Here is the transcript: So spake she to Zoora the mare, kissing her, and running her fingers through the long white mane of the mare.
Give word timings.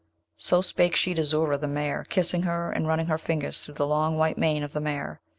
So 0.39 0.61
spake 0.61 0.95
she 0.95 1.13
to 1.13 1.21
Zoora 1.23 1.59
the 1.59 1.67
mare, 1.67 2.05
kissing 2.05 2.41
her, 2.41 2.71
and 2.71 2.87
running 2.87 3.05
her 3.05 3.19
fingers 3.19 3.59
through 3.63 3.75
the 3.75 3.85
long 3.85 4.17
white 4.17 4.35
mane 4.35 4.63
of 4.63 4.73
the 4.73 4.81
mare. 4.81 5.21